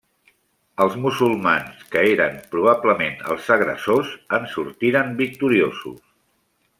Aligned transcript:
Els 0.85 0.95
musulmans, 1.01 1.83
que 1.95 2.01
eren 2.13 2.39
probablement 2.55 3.21
els 3.35 3.51
agressors, 3.57 4.15
en 4.39 4.49
sortiren 4.57 5.13
victoriosos. 5.25 6.01